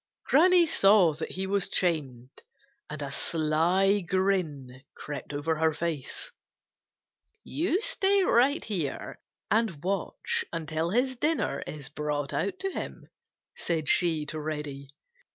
Granny 0.23 0.65
saw 0.65 1.13
that 1.13 1.33
he 1.33 1.45
was 1.45 1.69
chained 1.69 2.41
and 2.89 3.03
a 3.03 3.11
sly 3.11 3.99
grin 4.01 4.81
crept 4.95 5.31
over 5.31 5.57
her 5.57 5.71
face. 5.73 6.31
"You 7.43 7.79
stay 7.81 8.23
right 8.23 8.63
here 8.65 9.19
and 9.51 9.83
watch 9.83 10.43
until 10.51 10.89
his 10.89 11.15
dinner 11.17 11.61
is 11.67 11.89
brought 11.89 12.33
out 12.33 12.57
to 12.61 12.71
him," 12.71 13.09
said 13.55 13.87
she 13.89 14.25
to 14.25 14.39
Reddy. 14.39 14.87